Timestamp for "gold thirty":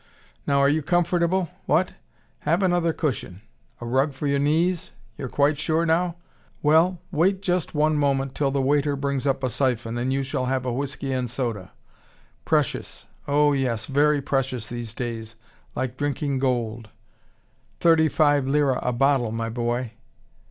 16.39-18.09